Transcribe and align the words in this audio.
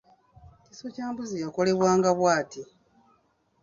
Kiiso 0.63 0.87
kya 0.95 1.05
mbuzi 1.11 1.35
yakolebwanga 1.43 2.09
bw’ati: 2.19 2.61